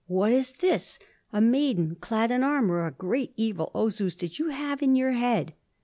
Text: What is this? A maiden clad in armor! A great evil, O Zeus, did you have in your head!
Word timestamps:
What 0.07 0.31
is 0.31 0.53
this? 0.53 0.97
A 1.31 1.39
maiden 1.39 1.93
clad 1.93 2.31
in 2.31 2.41
armor! 2.41 2.87
A 2.87 2.91
great 2.91 3.33
evil, 3.37 3.69
O 3.75 3.89
Zeus, 3.89 4.15
did 4.15 4.39
you 4.39 4.47
have 4.49 4.81
in 4.81 4.95
your 4.95 5.11
head! 5.11 5.53